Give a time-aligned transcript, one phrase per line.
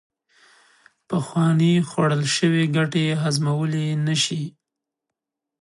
[1.09, 4.43] پخوانې خوړل شوې ګټې هضمولې نشي